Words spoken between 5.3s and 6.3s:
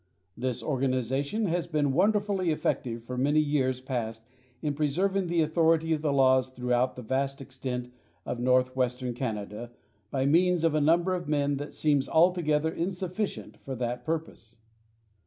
authority of the